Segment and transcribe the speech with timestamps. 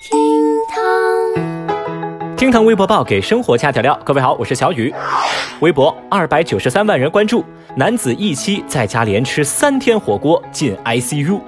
[0.00, 0.18] 厅
[0.66, 4.00] 堂，厅堂微博报给生活加点料。
[4.02, 4.90] 各位好，我是小雨。
[5.60, 7.44] 微博二百九十三万人关注，
[7.76, 11.38] 男子一期在家连吃三天火锅进 ICU。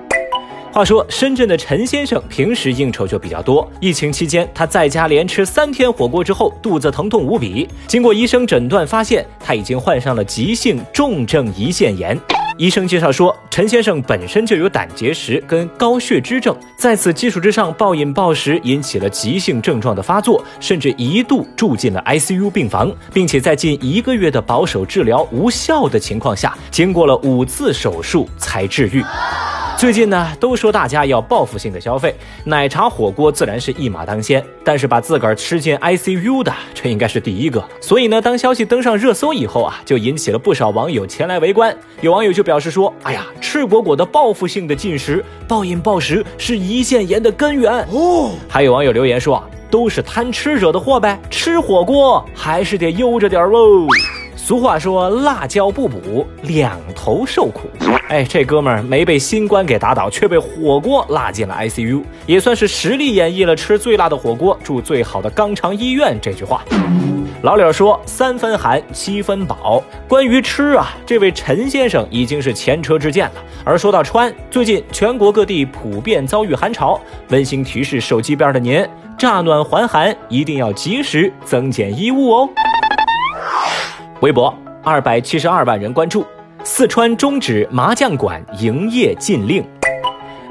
[0.70, 3.66] 话说，深圳的陈先生平时应酬就比较多。
[3.80, 7.66] 疫情期间，他在家连吃三天火锅之后，肚子疼痛无比。
[7.86, 12.20] 经过医生诊断，发现他已经患上了急性重症胰腺炎。
[12.62, 29.02] 医生介绍说，陈先生本身就有胆结石跟高血脂症，在此基础之上暴饮暴食，引起了急性症状的发作，甚至一度住进了 ICU 病房，并且在近一个月的保守治疗无效的情况下，经过了五次手术才治愈。
[29.82, 32.14] 最近呢，都说大家要报复性的消费，
[32.44, 34.40] 奶茶火锅自然是一马当先。
[34.62, 37.60] 但是把自个儿吃进 ICU 的，这应该是第一个。
[37.80, 41.76] 所以呢，当消息登上热搜以后啊，就引起了不少网友前来围观。
[42.00, 53.88] 有网友就表示说：“哎呀，赤果果的报复性的进食，暴饮暴食是胰腺炎的根源。”哦，还有网友留言说：“都是贪吃惹的祸呗，吃火锅还是得悠着点哦。”
[54.44, 57.70] 俗话说，辣椒不补，两头受苦。
[58.08, 66.64] 哎，这哥们儿没被新冠给打倒，却被火锅拉进了 ICU，也算是实力演绎了吃最辣的火锅住最好的肛肠医院这句话。
[67.42, 73.34] 老李说：“三分寒，七分饱。”关于吃啊，这位陈先生已经是前车之鉴了。
[73.64, 78.84] 而说到穿，最近全国各地普遍遭遇寒潮，温馨提示手机边的您：
[79.16, 82.48] 乍暖还寒，一定要及时增减衣物哦。
[84.22, 86.24] 微博二百七十二万人关注，
[86.62, 89.64] 四川终止麻将馆营业禁令。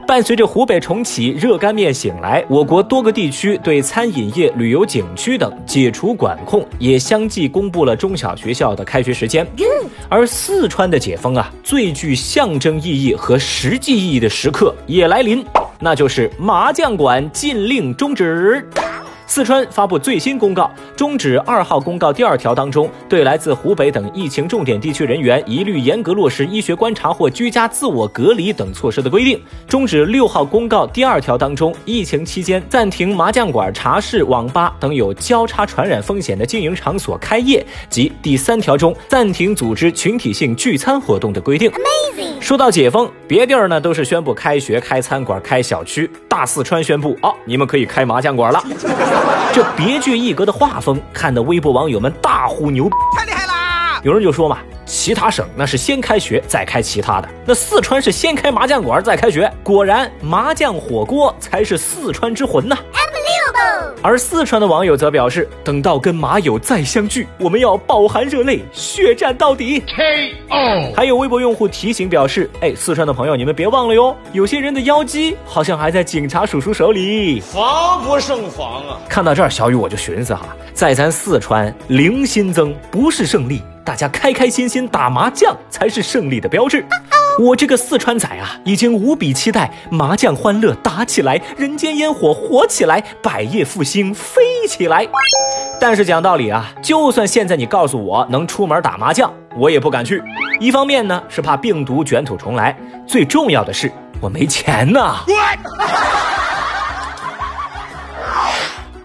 [0.05, 9.47] 伴随着湖北重启热干面醒来，我国多个地区对餐饮业、旅游景区等解除管控，也相继公布了中小学校的开学时间。
[10.09, 15.45] 而四川的解封啊，最具象征意义和实际意义的时刻也来临，
[15.79, 18.67] 那就是麻将馆禁令终止。
[19.31, 29.39] 四川发布最新公告，终止二号公告第二条当中对来自湖北等疫情重点地区人员一律严格落实医学观察或居家自我隔离等措施的规定；
[29.69, 41.71] 终止六号公告第二条当中疫情期间暂停麻将馆、茶室、网吧等有交叉传染风险的经营场所开业，及第三条中暂停组织群体性聚餐活动的规定。
[42.41, 48.61] 说到解封，别地儿呢都是宣布开学、开餐馆、开小区，大四川宣布啊，你们可以开麻将馆了。
[49.53, 54.01] 这别具一格的画风，看得微博网友们大呼牛，太厉害啦！
[54.03, 59.49] 有人就说嘛，其他省那是先开学再开其他的，那四川是先开麻将馆再开学。
[59.63, 62.77] 果然，麻将火锅才是四川之魂呐。
[64.03, 69.79] 而四川的网友则表示，等到跟马友再相聚，我们要饱含热泪，血战到底。
[69.81, 70.93] K.O.
[70.95, 78.97] 还有微博用户提醒表示，哎，四川的朋友，你们别忘了哟，有些人的腰肌好像还在警察叔叔手里，防不胜防啊！
[79.07, 86.83] 看到这儿，小雨我就寻思哈，在咱四川零新增不是胜利，大家开开心心打麻将才是胜利的标志。
[87.39, 95.07] 我这个四川仔啊，已经无比期待麻将欢乐打起来，人间烟火火起来，百业复兴飞起来。
[95.79, 100.21] 但是讲道理啊，就算现在你告诉我能出门打麻将，我也不敢去。
[100.59, 102.77] 一方面呢是怕病毒卷土重来，
[103.07, 105.21] 最重要的是我没钱呐。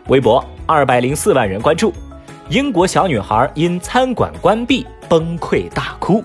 [0.09, 1.93] 微博二百零四万人关注，
[2.49, 6.23] 英国小女孩因餐馆关闭崩溃大哭。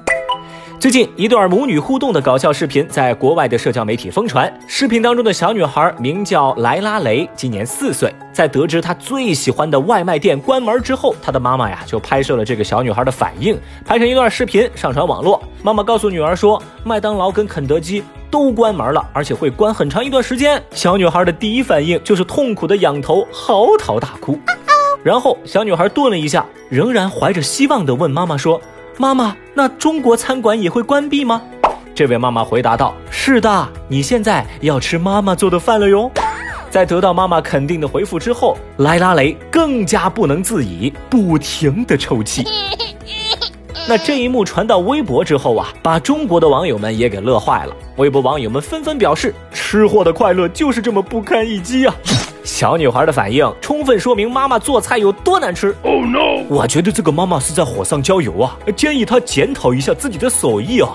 [0.81, 4.51] 最近，一段母女互动的搞笑视频在国外的社交媒体疯传。
[4.65, 8.11] 视频当中的小女孩名叫莱拉雷，今年四岁。
[8.33, 13.55] 在得知她最喜欢的外卖店关门之后，她的妈妈呀就拍摄了这个小女孩的反应，
[13.85, 15.39] 拍成一段视频上传网络。
[15.61, 20.59] 妈妈告诉女儿说，麦当劳跟肯德基都关门了，而且会关很长一段时间。
[20.71, 24.35] 小女孩的第一反应就是痛苦的仰头嚎啕大哭。
[25.03, 28.59] 然后，小女孩顿了一下，仍然怀着希望的问妈妈说。
[28.97, 31.41] 妈妈，那中国餐馆也会关闭吗？
[31.93, 36.09] 这位妈妈回答道：“是的，你现在要吃妈妈做的饭了哟。
[36.69, 42.45] ”在得到妈妈肯定的回复之后，莱拉雷更加不能自已，不停的抽泣。
[43.87, 47.75] 那这一幕传到微博之后啊，把中国的网友们也给乐坏了。
[47.97, 51.93] 微博网友们纷纷表示：“吃货的快乐就是这么不堪一击啊！”
[52.43, 55.75] 小女孩的反应充分说明妈妈做菜有多难吃。
[55.83, 56.43] Oh no！
[56.47, 60.89] 我觉得这个妈妈是在火上浇油啊，建议她检讨一下自己的手艺啊。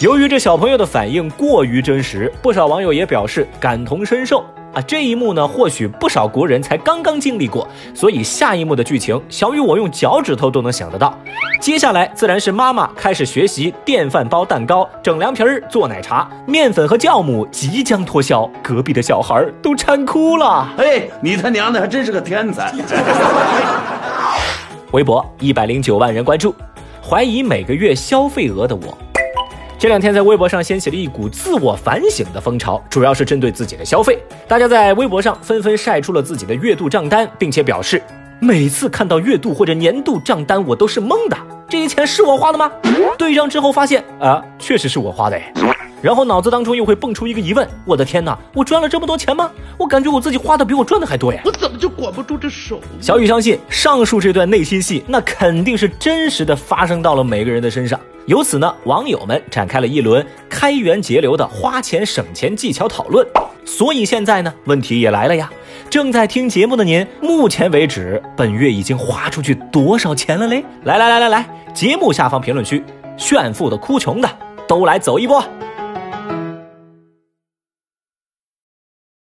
[0.00, 4.44] 由于这小朋友的反应过于真实，不少网友也表示感同身受。
[4.78, 11.18] 啊，这一幕呢，或许不少国人才刚刚经历过，所以下一幕的剧情，小雨我用脚趾头都能想得到。
[11.60, 20.72] 接下来自然是妈妈开始学习电饭煲蛋糕、整凉皮儿、做奶茶，面粉和酵母即将脱销，隔壁的小孩都馋哭了。
[20.76, 22.72] 哎，你他娘的还真是个天才！
[24.92, 26.54] 微博一百零九万人关注，
[27.02, 28.96] 怀疑每个月消费额的我。
[29.78, 34.18] 这两天在微博上掀起了一股自我反省的风潮，主要是针对自己的消费。
[34.48, 38.02] 大家在微博上纷纷晒出了自己的月度账单，并且表示，
[38.40, 41.36] 每次看到月度或者年度账单，我都是懵的。
[41.68, 42.68] 这些钱是我花的吗？
[43.16, 45.52] 对账之后发现，啊，确实是我花的哎。
[46.02, 49.48] 然后脑子当中又会蹦出一个疑问：我的天哪，我赚了这么多钱吗？
[49.76, 51.40] 我感觉我自己花的比我赚的还多呀！
[51.44, 52.80] 我怎么就管不住这手？
[53.00, 58.00] 小雨相信，上述这段内心戏，那肯定是真实的发生到了每个人的身上。
[58.28, 63.26] 由此呢，网友们展开了一轮开源节流的花钱省钱技巧讨论。
[63.64, 65.50] 所以现在呢，问题也来了呀！
[65.88, 70.62] 正在听节目的您，目前为止本月已经花出去多少钱了嘞？
[70.84, 72.84] 来来来来来，节目下方评论区，
[73.16, 74.28] 炫富的、哭穷的，
[74.66, 75.42] 都来走一波！